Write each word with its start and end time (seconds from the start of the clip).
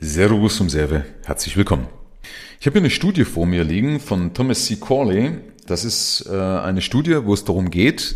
Servus 0.00 0.56
zum 0.56 0.70
Serve, 0.70 1.04
herzlich 1.24 1.56
willkommen. 1.56 1.88
Ich 2.60 2.66
habe 2.66 2.74
hier 2.74 2.82
eine 2.82 2.90
Studie 2.90 3.24
vor 3.24 3.46
mir 3.46 3.64
liegen 3.64 3.98
von 3.98 4.32
Thomas 4.32 4.64
C. 4.64 4.76
Corley. 4.76 5.40
Das 5.66 5.84
ist 5.84 6.24
äh, 6.30 6.36
eine 6.36 6.82
Studie, 6.82 7.24
wo 7.24 7.34
es 7.34 7.44
darum 7.44 7.68
geht, 7.68 8.14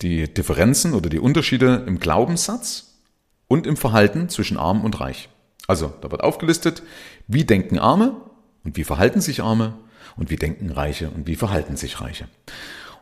die 0.00 0.32
Differenzen 0.32 0.94
oder 0.94 1.08
die 1.08 1.20
Unterschiede 1.20 1.84
im 1.86 2.00
Glaubenssatz 2.00 2.98
und 3.46 3.68
im 3.68 3.76
Verhalten 3.76 4.30
zwischen 4.30 4.56
Arm 4.56 4.84
und 4.84 4.98
Reich. 5.00 5.28
Also, 5.68 5.92
da 6.00 6.10
wird 6.10 6.24
aufgelistet, 6.24 6.82
wie 7.28 7.44
denken 7.44 7.78
Arme 7.78 8.16
und 8.64 8.76
wie 8.76 8.84
verhalten 8.84 9.20
sich 9.20 9.44
Arme 9.44 9.74
und 10.16 10.28
wie 10.28 10.36
denken 10.36 10.70
Reiche 10.70 11.08
und 11.10 11.28
wie 11.28 11.36
verhalten 11.36 11.76
sich 11.76 12.00
Reiche. 12.00 12.26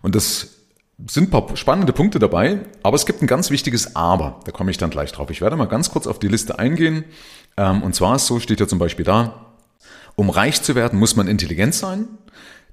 Und 0.02 0.14
das 0.14 0.59
sind 1.08 1.28
ein 1.28 1.30
paar 1.30 1.56
spannende 1.56 1.92
Punkte 1.92 2.18
dabei, 2.18 2.60
aber 2.82 2.96
es 2.96 3.06
gibt 3.06 3.22
ein 3.22 3.26
ganz 3.26 3.50
wichtiges 3.50 3.96
Aber. 3.96 4.40
Da 4.44 4.52
komme 4.52 4.70
ich 4.70 4.78
dann 4.78 4.90
gleich 4.90 5.12
drauf. 5.12 5.30
Ich 5.30 5.40
werde 5.40 5.56
mal 5.56 5.66
ganz 5.66 5.90
kurz 5.90 6.06
auf 6.06 6.18
die 6.18 6.28
Liste 6.28 6.58
eingehen. 6.58 7.04
Ähm, 7.56 7.82
und 7.82 7.94
zwar 7.94 8.18
so 8.18 8.40
steht 8.40 8.60
ja 8.60 8.66
zum 8.66 8.78
Beispiel 8.78 9.04
da, 9.04 9.46
um 10.16 10.30
reich 10.30 10.62
zu 10.62 10.74
werden, 10.74 10.98
muss 10.98 11.16
man 11.16 11.28
intelligent 11.28 11.74
sein. 11.74 12.08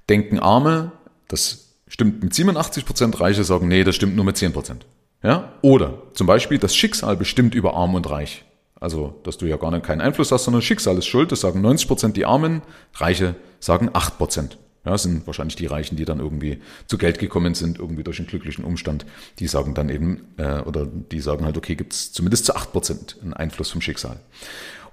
Denken 0.08 0.38
Arme, 0.38 0.92
das 1.28 1.76
stimmt 1.86 2.22
mit 2.22 2.34
87 2.34 2.84
Prozent, 2.84 3.20
Reiche 3.20 3.44
sagen, 3.44 3.68
nee, 3.68 3.84
das 3.84 3.96
stimmt 3.96 4.16
nur 4.16 4.24
mit 4.24 4.36
10 4.36 4.52
Prozent. 4.52 4.86
Ja? 5.22 5.52
Oder 5.62 6.02
zum 6.14 6.26
Beispiel, 6.26 6.58
das 6.58 6.76
Schicksal 6.76 7.16
bestimmt 7.16 7.54
über 7.54 7.74
Arm 7.74 7.94
und 7.94 8.08
Reich. 8.08 8.44
Also, 8.80 9.18
dass 9.24 9.38
du 9.38 9.46
ja 9.46 9.56
gar 9.56 9.78
keinen 9.80 10.00
Einfluss 10.00 10.30
hast, 10.30 10.44
sondern 10.44 10.62
Schicksal 10.62 10.96
ist 10.98 11.06
schuld. 11.06 11.32
Das 11.32 11.40
sagen 11.40 11.60
90 11.60 11.88
Prozent 11.88 12.16
die 12.16 12.26
Armen, 12.26 12.62
Reiche 12.94 13.34
sagen 13.58 13.90
8 13.92 14.18
Prozent. 14.18 14.58
Ja, 14.84 14.96
sind 14.96 15.26
wahrscheinlich 15.26 15.56
die 15.56 15.66
Reichen, 15.66 15.96
die 15.96 16.04
dann 16.04 16.20
irgendwie 16.20 16.58
zu 16.86 16.98
Geld 16.98 17.18
gekommen 17.18 17.54
sind, 17.54 17.78
irgendwie 17.78 18.04
durch 18.04 18.18
einen 18.18 18.28
glücklichen 18.28 18.64
Umstand. 18.64 19.04
Die 19.38 19.46
sagen 19.46 19.74
dann 19.74 19.88
eben, 19.88 20.28
äh, 20.38 20.60
oder 20.60 20.86
die 20.86 21.20
sagen 21.20 21.44
halt, 21.44 21.56
okay, 21.56 21.74
gibt 21.74 21.92
es 21.92 22.12
zumindest 22.12 22.46
zu 22.46 22.54
8 22.54 22.72
Prozent 22.72 23.16
einen 23.22 23.34
Einfluss 23.34 23.70
vom 23.70 23.80
Schicksal. 23.80 24.20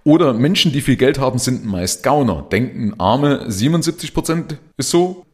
Oder 0.04 0.34
Menschen, 0.34 0.72
die 0.72 0.82
viel 0.82 0.98
Geld 0.98 1.20
haben, 1.20 1.40
sind 1.40 1.66
meist 1.66 2.04
Gauner. 2.04 2.46
Denken 2.52 2.94
Arme 3.00 3.50
77 3.50 4.14
Prozent 4.14 4.58
ist 4.78 4.92
so, 4.92 5.26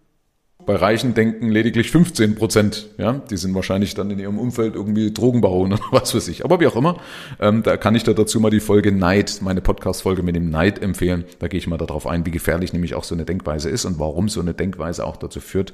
bei 0.66 0.76
Reichen 0.76 1.14
denken 1.14 1.50
lediglich 1.50 1.92
15 1.92 2.36
Prozent. 2.36 2.90
Ja, 2.98 3.14
die 3.14 3.38
sind 3.38 3.54
wahrscheinlich 3.56 3.94
dann 3.94 4.12
in 4.12 4.20
ihrem 4.20 4.38
Umfeld 4.38 4.76
irgendwie 4.76 5.12
Drogenbaron 5.12 5.74
oder 5.74 5.84
was 5.92 6.14
weiß 6.14 6.28
ich. 6.28 6.46
Aber 6.46 6.60
wie 6.60 6.68
auch 6.68 6.76
immer, 6.76 6.98
ähm, 7.40 7.64
da 7.64 7.78
kann 7.78 7.96
ich 7.96 8.04
da 8.04 8.14
dazu 8.14 8.40
mal 8.40 8.52
die 8.52 8.60
Folge 8.60 8.92
Neid, 8.92 9.40
meine 9.42 9.62
Podcast-Folge 9.62 10.24
mit 10.24 10.36
dem 10.36 10.50
Neid 10.50 10.82
empfehlen. 10.82 11.26
Da 11.40 11.48
gehe 11.48 11.58
ich 11.58 11.68
mal 11.68 11.78
darauf 11.78 12.08
ein, 12.08 12.26
wie 12.26 12.32
gefährlich 12.32 12.74
nämlich 12.74 12.96
auch 12.96 13.04
so 13.04 13.16
eine 13.16 13.26
Denkweise 13.26 13.70
ist 13.70 13.86
und 13.86 14.00
warum 14.00 14.30
so 14.30 14.42
eine 14.42 14.54
Denkweise 14.54 15.06
auch 15.06 15.18
dazu 15.18 15.40
führt, 15.40 15.74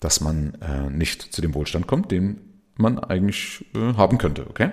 dass 0.00 0.20
man 0.20 0.58
äh, 0.60 0.90
nicht 0.90 1.22
zu 1.22 1.42
dem 1.42 1.54
Wohlstand 1.54 1.86
kommt, 1.86 2.10
den 2.10 2.40
man 2.76 2.98
eigentlich 2.98 3.64
äh, 3.74 3.94
haben 3.94 4.18
könnte. 4.18 4.46
Okay? 4.48 4.70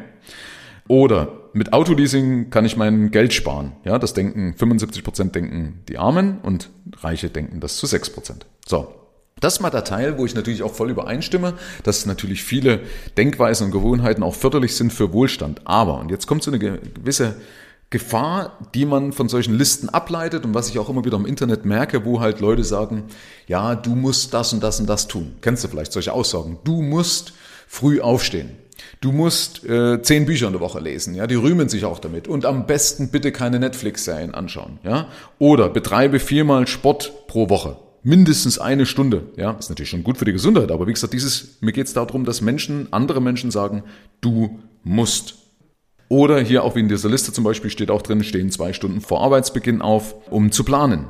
Oder 0.88 1.50
mit 1.54 1.72
Autoleasing 1.72 2.50
kann 2.50 2.66
ich 2.66 2.76
mein 2.76 3.12
Geld 3.12 3.34
sparen. 3.34 3.74
Ja, 3.86 4.00
das 4.00 4.14
denken 4.14 4.56
75 4.58 5.04
Prozent 5.04 5.36
denken 5.36 5.82
die 5.88 5.98
Armen 5.98 6.40
und 6.42 6.70
Reiche 6.98 7.30
denken 7.30 7.60
das 7.60 7.78
zu 7.78 7.86
6 7.86 8.10
Prozent. 8.10 8.46
So, 8.66 8.94
das 9.44 9.56
ist 9.56 9.60
mal 9.60 9.70
der 9.70 9.84
Teil, 9.84 10.18
wo 10.18 10.26
ich 10.26 10.36
natürlich 10.36 10.64
auch 10.64 10.74
voll 10.74 10.90
übereinstimme, 10.90 11.54
dass 11.84 12.06
natürlich 12.06 12.44
viele 12.44 12.80
Denkweisen 13.18 13.66
und 13.66 13.72
Gewohnheiten 13.72 14.24
auch 14.24 14.36
förderlich 14.36 14.76
sind 14.76 14.94
für 14.94 15.12
Wohlstand. 15.12 15.62
Aber, 15.66 16.00
und 16.00 16.12
jetzt 16.12 16.28
kommt 16.28 16.44
so 16.44 16.52
eine 16.52 16.60
gewisse 16.60 17.36
Gefahr, 17.90 18.58
die 18.74 18.86
man 18.86 19.12
von 19.12 19.28
solchen 19.28 19.56
Listen 19.56 19.90
ableitet 19.90 20.46
und 20.46 20.54
was 20.54 20.70
ich 20.70 20.80
auch 20.80 20.90
immer 20.90 21.04
wieder 21.04 21.18
im 21.18 21.26
Internet 21.26 21.66
merke, 21.66 22.06
wo 22.06 22.22
halt 22.22 22.40
Leute 22.40 22.64
sagen, 22.64 23.04
ja, 23.46 23.76
du 23.76 23.96
musst 23.96 24.34
das 24.34 24.54
und 24.54 24.64
das 24.64 24.80
und 24.80 24.88
das 24.88 25.08
tun. 25.08 25.36
Kennst 25.42 25.64
du 25.64 25.68
vielleicht 25.68 25.92
solche 25.92 26.14
Aussagen? 26.14 26.60
Du 26.64 26.82
musst 26.82 27.34
früh 27.68 28.00
aufstehen. 28.00 28.52
Du 29.02 29.12
musst 29.12 29.66
äh, 29.66 30.02
zehn 30.02 30.26
Bücher 30.26 30.48
in 30.48 30.54
der 30.54 30.62
Woche 30.62 30.80
lesen, 30.80 31.16
ja, 31.16 31.28
die 31.28 31.36
rühmen 31.36 31.68
sich 31.68 31.84
auch 31.84 32.00
damit. 32.00 32.30
Und 32.30 32.46
am 32.46 32.66
besten 32.66 33.10
bitte 33.10 33.34
keine 33.34 33.60
Netflix-Serien 33.60 34.34
anschauen, 34.34 34.80
ja. 34.84 35.10
Oder 35.38 35.70
betreibe 35.70 36.20
viermal 36.20 36.66
Sport 36.66 37.28
pro 37.28 37.50
Woche 37.50 37.78
mindestens 38.04 38.60
eine 38.60 38.86
Stunde. 38.86 39.24
Ja, 39.38 39.52
ist 39.52 39.70
natürlich 39.70 39.90
schon 39.90 40.04
gut 40.04 40.18
für 40.18 40.26
die 40.26 40.34
Gesundheit, 40.34 40.72
aber 40.72 40.88
wie 40.88 40.94
gesagt, 40.94 41.14
dieses, 41.14 41.62
mir 41.62 41.72
geht 41.72 41.88
es 41.88 41.94
darum, 41.94 42.26
dass 42.26 42.42
Menschen, 42.42 42.92
andere 42.92 43.22
Menschen 43.22 43.52
sagen, 43.52 43.84
du 44.22 44.60
musst. 44.84 45.36
Oder 46.10 46.40
hier 46.40 46.64
auch 46.64 46.76
wie 46.76 46.82
in 46.82 46.90
dieser 46.90 47.10
Liste 47.10 47.32
zum 47.32 47.44
Beispiel 47.44 47.72
steht 47.72 47.90
auch 47.90 48.02
drin, 48.02 48.24
stehen 48.24 48.52
zwei 48.52 48.74
Stunden 48.74 49.02
vor 49.02 49.22
Arbeitsbeginn 49.22 49.82
auf, 49.82 50.16
um 50.30 50.52
zu 50.52 50.64
planen. 50.64 51.08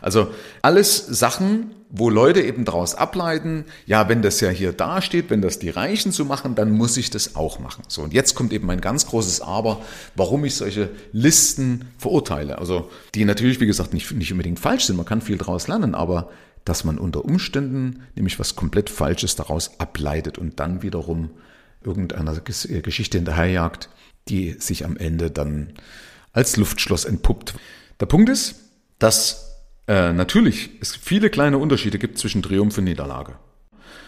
Also 0.00 0.32
alles 0.62 0.96
Sachen, 1.06 1.70
wo 1.90 2.08
Leute 2.08 2.40
eben 2.40 2.64
daraus 2.64 2.94
ableiten, 2.94 3.66
ja, 3.84 4.08
wenn 4.08 4.22
das 4.22 4.40
ja 4.40 4.48
hier 4.48 4.72
dasteht, 4.72 5.28
wenn 5.28 5.42
das 5.42 5.58
die 5.58 5.68
Reichen 5.68 6.10
so 6.10 6.24
machen, 6.24 6.54
dann 6.54 6.70
muss 6.70 6.96
ich 6.96 7.10
das 7.10 7.36
auch 7.36 7.58
machen. 7.58 7.82
So, 7.88 8.02
und 8.02 8.14
jetzt 8.14 8.34
kommt 8.34 8.52
eben 8.52 8.70
ein 8.70 8.80
ganz 8.80 9.06
großes 9.06 9.42
Aber, 9.42 9.82
warum 10.16 10.44
ich 10.44 10.54
solche 10.54 10.88
Listen 11.12 11.84
verurteile. 11.98 12.58
Also, 12.58 12.90
die 13.14 13.24
natürlich, 13.26 13.60
wie 13.60 13.66
gesagt, 13.66 13.92
nicht, 13.92 14.10
nicht 14.12 14.32
unbedingt 14.32 14.58
falsch 14.58 14.86
sind, 14.86 14.96
man 14.96 15.04
kann 15.04 15.20
viel 15.20 15.36
daraus 15.36 15.68
lernen, 15.68 15.94
aber 15.94 16.30
dass 16.64 16.84
man 16.84 16.98
unter 16.98 17.24
Umständen 17.24 18.02
nämlich 18.14 18.38
was 18.38 18.56
komplett 18.56 18.88
Falsches 18.88 19.36
daraus 19.36 19.78
ableitet 19.78 20.38
und 20.38 20.60
dann 20.60 20.82
wiederum 20.82 21.30
irgendeiner 21.84 22.36
äh, 22.36 22.80
Geschichte 22.80 23.18
hinterherjagt, 23.18 23.88
die 24.28 24.52
sich 24.52 24.84
am 24.84 24.96
Ende 24.96 25.30
dann 25.30 25.74
als 26.32 26.56
Luftschloss 26.56 27.04
entpuppt. 27.04 27.54
Der 28.00 28.06
Punkt 28.06 28.28
ist, 28.28 28.54
dass 28.98 29.51
äh, 29.88 30.12
natürlich 30.12 30.70
es 30.80 30.96
viele 30.96 31.30
kleine 31.30 31.58
Unterschiede 31.58 31.98
gibt 31.98 32.18
zwischen 32.18 32.42
Triumph 32.42 32.78
und 32.78 32.84
Niederlage. 32.84 33.36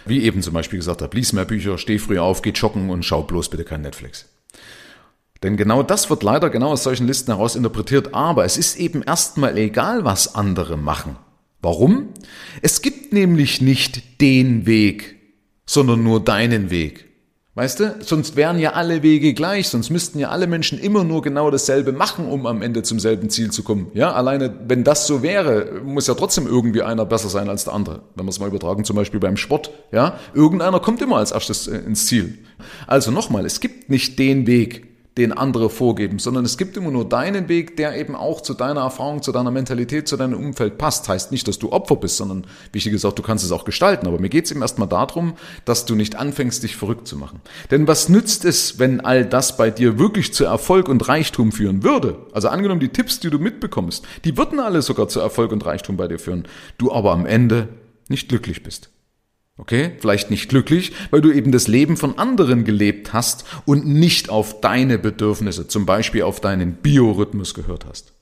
Wie 0.06 0.22
eben 0.22 0.42
zum 0.42 0.54
Beispiel 0.54 0.78
gesagt 0.78 1.02
habe, 1.02 1.16
lies 1.16 1.32
mehr 1.32 1.44
Bücher, 1.46 1.78
steh 1.78 1.98
früh 1.98 2.18
auf, 2.18 2.42
geh 2.42 2.50
joggen 2.50 2.90
und 2.90 3.04
schau 3.04 3.22
bloß 3.22 3.48
bitte 3.48 3.64
kein 3.64 3.80
Netflix. 3.80 4.28
Denn 5.42 5.56
genau 5.56 5.82
das 5.82 6.08
wird 6.10 6.22
leider 6.22 6.48
genau 6.50 6.72
aus 6.72 6.82
solchen 6.82 7.06
Listen 7.06 7.32
heraus 7.32 7.56
interpretiert, 7.56 8.14
aber 8.14 8.44
es 8.44 8.56
ist 8.56 8.76
eben 8.76 9.02
erstmal 9.02 9.58
egal, 9.58 10.04
was 10.04 10.34
andere 10.34 10.76
machen. 10.76 11.16
Warum? 11.60 12.10
Es 12.62 12.82
gibt 12.82 13.12
nämlich 13.12 13.60
nicht 13.60 14.20
den 14.20 14.66
Weg, 14.66 15.16
sondern 15.66 16.02
nur 16.02 16.22
deinen 16.22 16.70
Weg. 16.70 17.13
Weißt 17.56 17.78
du, 17.78 17.94
sonst 18.00 18.34
wären 18.34 18.58
ja 18.58 18.72
alle 18.72 19.04
Wege 19.04 19.32
gleich, 19.32 19.68
sonst 19.68 19.88
müssten 19.90 20.18
ja 20.18 20.30
alle 20.30 20.48
Menschen 20.48 20.76
immer 20.76 21.04
nur 21.04 21.22
genau 21.22 21.52
dasselbe 21.52 21.92
machen, 21.92 22.26
um 22.26 22.46
am 22.46 22.62
Ende 22.62 22.82
zum 22.82 22.98
selben 22.98 23.30
Ziel 23.30 23.52
zu 23.52 23.62
kommen. 23.62 23.92
Ja, 23.94 24.12
alleine, 24.12 24.52
wenn 24.66 24.82
das 24.82 25.06
so 25.06 25.22
wäre, 25.22 25.80
muss 25.84 26.08
ja 26.08 26.14
trotzdem 26.14 26.48
irgendwie 26.48 26.82
einer 26.82 27.06
besser 27.06 27.28
sein 27.28 27.48
als 27.48 27.62
der 27.62 27.74
andere. 27.74 28.02
Wenn 28.16 28.26
wir 28.26 28.30
es 28.30 28.40
mal 28.40 28.48
übertragen, 28.48 28.84
zum 28.84 28.96
Beispiel 28.96 29.20
beim 29.20 29.36
Sport. 29.36 29.70
Ja, 29.92 30.18
irgendeiner 30.34 30.80
kommt 30.80 31.00
immer 31.00 31.18
als 31.18 31.30
erstes 31.30 31.68
äh, 31.68 31.76
ins 31.78 32.06
Ziel. 32.06 32.38
Also 32.88 33.12
nochmal, 33.12 33.46
es 33.46 33.60
gibt 33.60 33.88
nicht 33.88 34.18
den 34.18 34.48
Weg, 34.48 34.93
den 35.16 35.32
andere 35.32 35.70
vorgeben, 35.70 36.18
sondern 36.18 36.44
es 36.44 36.58
gibt 36.58 36.76
immer 36.76 36.90
nur 36.90 37.08
deinen 37.08 37.48
Weg, 37.48 37.76
der 37.76 37.96
eben 37.96 38.16
auch 38.16 38.40
zu 38.40 38.52
deiner 38.52 38.80
Erfahrung, 38.80 39.22
zu 39.22 39.30
deiner 39.30 39.52
Mentalität, 39.52 40.08
zu 40.08 40.16
deinem 40.16 40.38
Umfeld 40.38 40.76
passt. 40.76 41.08
Heißt 41.08 41.30
nicht, 41.30 41.46
dass 41.46 41.58
du 41.58 41.70
Opfer 41.70 41.96
bist, 41.96 42.16
sondern 42.16 42.46
wichtig 42.72 43.04
auch, 43.04 43.12
du 43.12 43.22
kannst 43.22 43.44
es 43.44 43.52
auch 43.52 43.64
gestalten. 43.64 44.08
Aber 44.08 44.18
mir 44.18 44.28
geht 44.28 44.46
es 44.46 44.50
eben 44.50 44.62
erstmal 44.62 44.88
darum, 44.88 45.34
dass 45.64 45.84
du 45.84 45.94
nicht 45.94 46.16
anfängst, 46.16 46.64
dich 46.64 46.76
verrückt 46.76 47.06
zu 47.06 47.16
machen. 47.16 47.40
Denn 47.70 47.86
was 47.86 48.08
nützt 48.08 48.44
es, 48.44 48.80
wenn 48.80 49.00
all 49.00 49.24
das 49.24 49.56
bei 49.56 49.70
dir 49.70 49.98
wirklich 49.98 50.34
zu 50.34 50.44
Erfolg 50.44 50.88
und 50.88 51.06
Reichtum 51.06 51.52
führen 51.52 51.84
würde? 51.84 52.18
Also 52.32 52.48
angenommen, 52.48 52.80
die 52.80 52.88
Tipps, 52.88 53.20
die 53.20 53.30
du 53.30 53.38
mitbekommst, 53.38 54.04
die 54.24 54.36
würden 54.36 54.58
alle 54.58 54.82
sogar 54.82 55.08
zu 55.08 55.20
Erfolg 55.20 55.52
und 55.52 55.64
Reichtum 55.64 55.96
bei 55.96 56.08
dir 56.08 56.18
führen. 56.18 56.48
Du 56.76 56.92
aber 56.92 57.12
am 57.12 57.24
Ende 57.24 57.68
nicht 58.08 58.28
glücklich 58.28 58.64
bist. 58.64 58.90
Okay, 59.56 59.92
vielleicht 60.00 60.30
nicht 60.30 60.48
glücklich, 60.48 60.92
weil 61.10 61.20
du 61.20 61.30
eben 61.30 61.52
das 61.52 61.68
Leben 61.68 61.96
von 61.96 62.18
anderen 62.18 62.64
gelebt 62.64 63.12
hast 63.12 63.44
und 63.66 63.86
nicht 63.86 64.28
auf 64.28 64.60
deine 64.60 64.98
Bedürfnisse, 64.98 65.68
zum 65.68 65.86
Beispiel 65.86 66.22
auf 66.22 66.40
deinen 66.40 66.74
Biorhythmus 66.74 67.54
gehört 67.54 67.86
hast. 67.88 68.14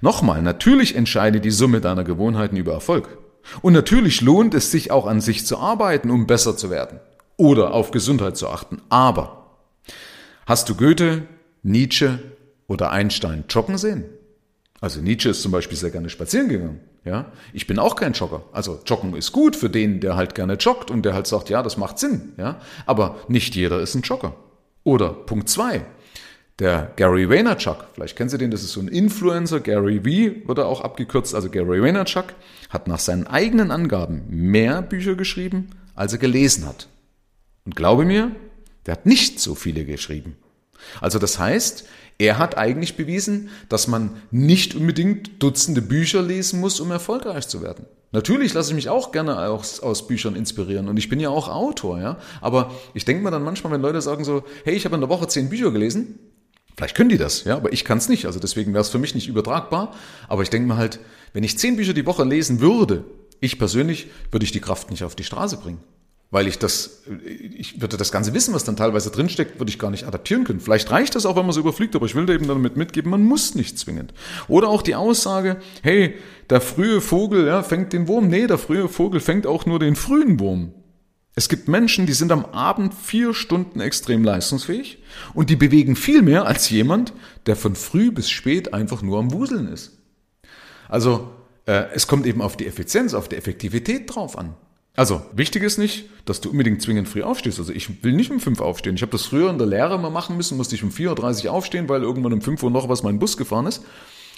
Nochmal, 0.00 0.40
natürlich 0.40 0.96
entscheide 0.96 1.40
die 1.40 1.50
Summe 1.50 1.82
deiner 1.82 2.04
Gewohnheiten 2.04 2.56
über 2.56 2.72
Erfolg. 2.72 3.18
Und 3.60 3.74
natürlich 3.74 4.22
lohnt 4.22 4.54
es 4.54 4.70
sich 4.70 4.90
auch 4.90 5.06
an 5.06 5.20
sich 5.20 5.44
zu 5.44 5.58
arbeiten, 5.58 6.10
um 6.10 6.26
besser 6.26 6.56
zu 6.56 6.70
werden 6.70 7.00
oder 7.36 7.74
auf 7.74 7.90
Gesundheit 7.90 8.36
zu 8.36 8.48
achten. 8.48 8.80
Aber 8.88 9.56
hast 10.46 10.68
du 10.68 10.74
Goethe, 10.74 11.26
Nietzsche 11.62 12.18
oder 12.66 12.90
Einstein 12.90 13.44
joggen 13.48 13.76
sehen? 13.76 14.04
Also 14.80 15.00
Nietzsche 15.00 15.28
ist 15.28 15.42
zum 15.42 15.52
Beispiel 15.52 15.76
sehr 15.76 15.90
gerne 15.90 16.08
spazieren 16.08 16.48
gegangen. 16.48 16.80
Ja, 17.04 17.32
ich 17.52 17.66
bin 17.66 17.78
auch 17.78 17.96
kein 17.96 18.12
Jogger. 18.12 18.44
Also 18.52 18.80
Joggen 18.86 19.14
ist 19.14 19.32
gut 19.32 19.56
für 19.56 19.70
den, 19.70 20.00
der 20.00 20.16
halt 20.16 20.34
gerne 20.34 20.54
joggt 20.54 20.90
und 20.90 21.02
der 21.02 21.14
halt 21.14 21.26
sagt, 21.26 21.48
ja, 21.48 21.62
das 21.62 21.76
macht 21.76 21.98
Sinn. 21.98 22.32
Ja, 22.36 22.60
aber 22.86 23.16
nicht 23.28 23.54
jeder 23.56 23.80
ist 23.80 23.94
ein 23.94 24.02
Jogger. 24.02 24.34
Oder 24.84 25.10
Punkt 25.10 25.48
zwei, 25.48 25.84
der 26.58 26.92
Gary 26.96 27.28
Vaynerchuk, 27.28 27.86
vielleicht 27.94 28.16
kennen 28.16 28.28
Sie 28.28 28.38
den, 28.38 28.50
das 28.50 28.62
ist 28.62 28.72
so 28.72 28.80
ein 28.80 28.88
Influencer, 28.88 29.60
Gary 29.60 29.98
V 30.00 30.48
wird 30.48 30.58
er 30.58 30.66
auch 30.66 30.82
abgekürzt, 30.82 31.34
also 31.34 31.50
Gary 31.50 31.82
Vaynerchuk 31.82 32.34
hat 32.68 32.86
nach 32.86 32.98
seinen 32.98 33.26
eigenen 33.26 33.70
Angaben 33.70 34.24
mehr 34.28 34.82
Bücher 34.82 35.14
geschrieben, 35.14 35.70
als 35.94 36.12
er 36.12 36.18
gelesen 36.18 36.66
hat. 36.66 36.88
Und 37.64 37.76
glaube 37.76 38.04
mir, 38.04 38.30
der 38.86 38.92
hat 38.92 39.06
nicht 39.06 39.40
so 39.40 39.54
viele 39.54 39.84
geschrieben. 39.84 40.36
Also 41.00 41.18
das 41.18 41.38
heißt, 41.38 41.86
er 42.20 42.36
hat 42.36 42.58
eigentlich 42.58 42.96
bewiesen, 42.96 43.48
dass 43.70 43.88
man 43.88 44.10
nicht 44.30 44.74
unbedingt 44.74 45.42
Dutzende 45.42 45.80
Bücher 45.80 46.20
lesen 46.20 46.60
muss, 46.60 46.78
um 46.78 46.90
erfolgreich 46.90 47.48
zu 47.48 47.62
werden. 47.62 47.86
Natürlich 48.12 48.52
lasse 48.52 48.70
ich 48.70 48.74
mich 48.74 48.90
auch 48.90 49.10
gerne 49.10 49.38
aus, 49.38 49.80
aus 49.80 50.06
Büchern 50.06 50.36
inspirieren 50.36 50.88
und 50.88 50.98
ich 50.98 51.08
bin 51.08 51.18
ja 51.18 51.30
auch 51.30 51.48
Autor, 51.48 51.98
ja. 51.98 52.18
Aber 52.42 52.72
ich 52.92 53.06
denke 53.06 53.22
mir 53.22 53.30
dann 53.30 53.42
manchmal, 53.42 53.72
wenn 53.72 53.80
Leute 53.80 54.02
sagen 54.02 54.24
so, 54.24 54.44
hey, 54.64 54.74
ich 54.74 54.84
habe 54.84 54.96
in 54.96 55.00
der 55.00 55.08
Woche 55.08 55.28
zehn 55.28 55.48
Bücher 55.48 55.70
gelesen, 55.70 56.18
Vielleicht 56.76 56.96
können 56.96 57.10
die 57.10 57.18
das, 57.18 57.44
ja, 57.44 57.56
aber 57.56 57.74
ich 57.74 57.84
kann 57.84 57.98
es 57.98 58.08
nicht. 58.08 58.24
Also 58.24 58.40
deswegen 58.40 58.72
wäre 58.72 58.80
es 58.80 58.88
für 58.88 58.98
mich 58.98 59.14
nicht 59.14 59.28
übertragbar. 59.28 59.92
Aber 60.28 60.42
ich 60.42 60.48
denke 60.48 60.66
mir 60.66 60.78
halt, 60.78 60.98
wenn 61.34 61.44
ich 61.44 61.58
zehn 61.58 61.76
Bücher 61.76 61.92
die 61.92 62.06
Woche 62.06 62.24
lesen 62.24 62.60
würde, 62.60 63.04
ich 63.40 63.58
persönlich, 63.58 64.06
würde 64.30 64.44
ich 64.44 64.52
die 64.52 64.60
Kraft 64.60 64.90
nicht 64.90 65.04
auf 65.04 65.14
die 65.14 65.24
Straße 65.24 65.58
bringen. 65.58 65.80
Weil 66.32 66.46
ich 66.46 66.60
das, 66.60 67.02
ich 67.24 67.80
würde 67.80 67.96
das 67.96 68.12
ganze 68.12 68.32
Wissen, 68.34 68.54
was 68.54 68.62
dann 68.62 68.76
teilweise 68.76 69.10
drinsteckt, 69.10 69.58
würde 69.58 69.70
ich 69.70 69.80
gar 69.80 69.90
nicht 69.90 70.06
adaptieren 70.06 70.44
können. 70.44 70.60
Vielleicht 70.60 70.88
reicht 70.92 71.16
das 71.16 71.26
auch, 71.26 71.34
wenn 71.34 71.44
man 71.44 71.52
so 71.52 71.60
überfliegt, 71.60 71.96
aber 71.96 72.06
ich 72.06 72.14
will 72.14 72.26
da 72.26 72.32
eben 72.32 72.46
damit 72.46 72.76
mitgeben, 72.76 73.10
man 73.10 73.24
muss 73.24 73.56
nicht 73.56 73.78
zwingend. 73.78 74.14
Oder 74.46 74.68
auch 74.68 74.82
die 74.82 74.94
Aussage, 74.94 75.56
hey, 75.82 76.14
der 76.48 76.60
frühe 76.60 77.00
Vogel 77.00 77.46
ja, 77.46 77.64
fängt 77.64 77.92
den 77.92 78.06
Wurm. 78.06 78.28
Nee, 78.28 78.46
der 78.46 78.58
frühe 78.58 78.88
Vogel 78.88 79.18
fängt 79.18 79.44
auch 79.44 79.66
nur 79.66 79.80
den 79.80 79.96
frühen 79.96 80.38
Wurm. 80.38 80.72
Es 81.34 81.48
gibt 81.48 81.68
Menschen, 81.68 82.06
die 82.06 82.12
sind 82.12 82.30
am 82.32 82.44
Abend 82.44 82.94
vier 82.94 83.34
Stunden 83.34 83.80
extrem 83.80 84.22
leistungsfähig 84.22 84.98
und 85.34 85.50
die 85.50 85.56
bewegen 85.56 85.96
viel 85.96 86.22
mehr 86.22 86.46
als 86.46 86.70
jemand, 86.70 87.12
der 87.46 87.56
von 87.56 87.74
früh 87.74 88.12
bis 88.12 88.30
spät 88.30 88.74
einfach 88.74 89.02
nur 89.02 89.18
am 89.18 89.32
Wuseln 89.32 89.66
ist. 89.66 89.98
Also 90.88 91.32
äh, 91.66 91.86
es 91.94 92.06
kommt 92.06 92.26
eben 92.26 92.42
auf 92.42 92.56
die 92.56 92.66
Effizienz, 92.66 93.14
auf 93.14 93.28
die 93.28 93.36
Effektivität 93.36 94.14
drauf 94.14 94.38
an. 94.38 94.54
Also, 94.96 95.22
wichtig 95.32 95.62
ist 95.62 95.78
nicht, 95.78 96.10
dass 96.24 96.40
du 96.40 96.50
unbedingt 96.50 96.82
zwingend 96.82 97.08
früh 97.08 97.22
aufstehst. 97.22 97.58
Also 97.58 97.72
ich 97.72 98.02
will 98.02 98.12
nicht 98.12 98.30
um 98.30 98.40
fünf 98.40 98.60
aufstehen. 98.60 98.96
Ich 98.96 99.02
habe 99.02 99.12
das 99.12 99.24
früher 99.24 99.48
in 99.48 99.58
der 99.58 99.66
Lehre 99.66 99.98
mal 99.98 100.10
machen 100.10 100.36
müssen, 100.36 100.56
musste 100.56 100.74
ich 100.74 100.82
um 100.82 100.90
4.30 100.90 101.46
Uhr 101.46 101.52
aufstehen, 101.52 101.88
weil 101.88 102.02
irgendwann 102.02 102.32
um 102.32 102.42
fünf 102.42 102.62
Uhr 102.62 102.70
noch 102.70 102.88
was 102.88 103.02
mein 103.02 103.18
Bus 103.18 103.36
gefahren 103.36 103.66
ist. 103.66 103.84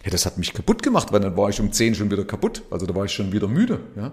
Ja, 0.05 0.11
das 0.11 0.27
hat 0.27 0.37
mich 0.37 0.53
kaputt 0.53 0.83
gemacht, 0.83 1.13
weil 1.13 1.21
dann 1.21 1.37
war 1.37 1.49
ich 1.49 1.61
um 1.61 1.71
zehn 1.71 1.95
schon 1.95 2.11
wieder 2.11 2.25
kaputt. 2.25 2.63
Also 2.71 2.87
da 2.87 2.95
war 2.95 3.05
ich 3.05 3.13
schon 3.13 3.33
wieder 3.33 3.47
müde. 3.47 3.81
Ja. 3.97 4.13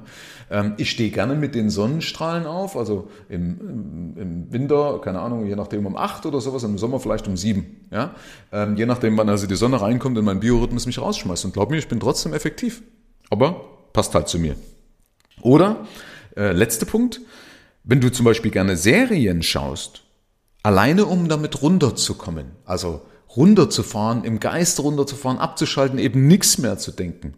Ähm, 0.51 0.75
ich 0.77 0.91
stehe 0.91 1.09
gerne 1.09 1.35
mit 1.35 1.55
den 1.55 1.71
Sonnenstrahlen 1.71 2.45
auf, 2.45 2.77
also 2.77 3.09
im, 3.27 4.13
im, 4.15 4.53
Winter, 4.53 5.01
keine 5.03 5.19
Ahnung, 5.19 5.47
je 5.47 5.55
nachdem 5.55 5.87
um 5.87 5.97
acht 5.97 6.27
oder 6.27 6.41
sowas, 6.41 6.63
im 6.63 6.77
Sommer 6.77 6.99
vielleicht 6.99 7.27
um 7.27 7.35
sieben. 7.35 7.87
Ja. 7.89 8.13
Ähm, 8.51 8.75
je 8.77 8.85
nachdem, 8.85 9.17
wann 9.17 9.29
also 9.29 9.47
die 9.47 9.55
Sonne 9.55 9.81
reinkommt 9.81 10.15
und 10.17 10.25
mein 10.25 10.39
Biorhythmus 10.39 10.85
mich 10.85 11.01
rausschmeißt. 11.01 11.45
Und 11.45 11.53
glaub 11.53 11.71
mir, 11.71 11.77
ich 11.77 11.87
bin 11.87 11.99
trotzdem 11.99 12.33
effektiv. 12.33 12.83
Aber 13.31 13.61
passt 13.91 14.13
halt 14.13 14.27
zu 14.27 14.37
mir. 14.37 14.55
Oder 15.41 15.87
äh, 16.39 16.53
letzter 16.53 16.85
Punkt, 16.85 17.21
wenn 17.83 18.01
du 18.01 18.11
zum 18.11 18.25
Beispiel 18.25 18.51
gerne 18.51 18.77
Serien 18.77 19.43
schaust, 19.43 20.03
alleine 20.63 21.05
um 21.05 21.27
damit 21.27 21.61
runterzukommen, 21.61 22.51
also 22.65 23.01
runterzufahren, 23.35 24.23
im 24.23 24.39
Geist 24.39 24.79
runterzufahren, 24.79 25.37
abzuschalten, 25.37 25.99
eben 25.99 26.27
nichts 26.27 26.57
mehr 26.57 26.77
zu 26.77 26.91
denken, 26.91 27.33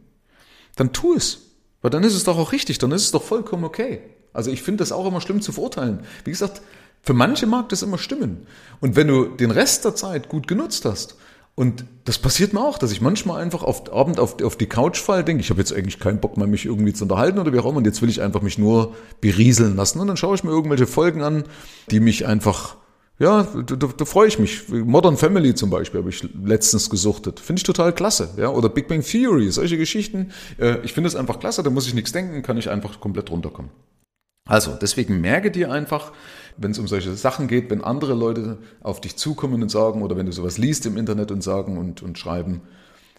dann 0.75 0.93
tu 0.93 1.15
es. 1.15 1.39
Weil 1.81 1.91
dann 1.91 2.03
ist 2.03 2.13
es 2.13 2.23
doch 2.23 2.37
auch 2.37 2.51
richtig, 2.51 2.77
dann 2.77 2.91
ist 2.91 3.05
es 3.05 3.11
doch 3.11 3.23
vollkommen 3.23 3.63
okay. 3.63 4.01
Also 4.33 4.51
ich 4.51 4.61
finde 4.61 4.81
das 4.81 4.91
auch 4.91 5.07
immer 5.07 5.19
schlimm 5.19 5.41
zu 5.41 5.51
verurteilen. 5.51 6.01
Wie 6.23 6.29
gesagt, 6.29 6.61
für 7.01 7.13
manche 7.13 7.47
mag 7.47 7.69
das 7.69 7.81
immer 7.81 7.97
stimmen. 7.97 8.45
Und 8.79 8.95
wenn 8.95 9.07
du 9.07 9.25
den 9.25 9.49
Rest 9.49 9.83
der 9.83 9.95
Zeit 9.95 10.29
gut 10.29 10.47
genutzt 10.47 10.85
hast 10.85 11.15
und 11.55 11.85
das 12.05 12.17
passiert 12.17 12.53
mir 12.53 12.61
auch, 12.61 12.77
dass 12.77 12.91
ich 12.91 13.01
manchmal 13.01 13.41
einfach 13.41 13.63
auf 13.63 13.91
Abend 13.93 14.19
auf, 14.19 14.41
auf 14.41 14.55
die 14.55 14.67
Couch 14.67 14.99
falle, 14.99 15.23
denke, 15.23 15.41
ich 15.41 15.49
habe 15.49 15.59
jetzt 15.59 15.73
eigentlich 15.73 15.99
keinen 15.99 16.19
Bock 16.19 16.37
mehr, 16.37 16.47
mich 16.47 16.65
irgendwie 16.65 16.93
zu 16.93 17.03
unterhalten 17.03 17.39
oder 17.39 17.53
wie 17.53 17.59
auch 17.59 17.65
immer, 17.65 17.77
und 17.77 17.85
jetzt 17.85 18.01
will 18.01 18.09
ich 18.09 18.21
einfach 18.21 18.41
mich 18.41 18.57
nur 18.57 18.95
berieseln 19.19 19.75
lassen. 19.75 19.99
Und 19.99 20.07
dann 20.07 20.17
schaue 20.17 20.35
ich 20.35 20.43
mir 20.43 20.49
irgendwelche 20.49 20.87
Folgen 20.87 21.21
an, 21.21 21.43
die 21.91 21.99
mich 21.99 22.25
einfach, 22.25 22.77
ja, 23.19 23.43
da, 23.43 23.75
da, 23.75 23.89
da 23.95 24.05
freue 24.05 24.29
ich 24.29 24.39
mich. 24.39 24.69
Modern 24.69 25.17
Family 25.17 25.53
zum 25.53 25.69
Beispiel 25.69 25.99
habe 25.99 26.09
ich 26.09 26.27
letztens 26.43 26.89
gesuchtet. 26.89 27.39
Finde 27.39 27.59
ich 27.59 27.63
total 27.63 27.93
klasse. 27.93 28.29
Ja? 28.37 28.49
Oder 28.49 28.69
Big 28.69 28.87
Bang 28.87 29.03
Theory, 29.03 29.51
solche 29.51 29.77
Geschichten. 29.77 30.31
Äh, 30.57 30.77
ich 30.83 30.93
finde 30.93 31.09
es 31.09 31.15
einfach 31.15 31.39
klasse, 31.39 31.63
da 31.63 31.69
muss 31.69 31.85
ich 31.85 31.93
nichts 31.93 32.13
denken, 32.13 32.41
kann 32.41 32.57
ich 32.57 32.69
einfach 32.69 32.99
komplett 32.99 33.29
runterkommen. 33.29 33.71
Also, 34.51 34.73
deswegen 34.73 35.21
merke 35.21 35.49
dir 35.49 35.71
einfach, 35.71 36.11
wenn 36.57 36.71
es 36.71 36.77
um 36.77 36.85
solche 36.85 37.15
Sachen 37.15 37.47
geht, 37.47 37.69
wenn 37.69 37.81
andere 37.81 38.13
Leute 38.13 38.57
auf 38.81 38.99
dich 38.99 39.15
zukommen 39.15 39.63
und 39.63 39.69
sagen, 39.69 40.01
oder 40.01 40.17
wenn 40.17 40.25
du 40.25 40.33
sowas 40.33 40.57
liest 40.57 40.85
im 40.85 40.97
Internet 40.97 41.31
und 41.31 41.41
sagen 41.41 41.77
und, 41.77 42.03
und 42.03 42.19
schreiben, 42.19 42.59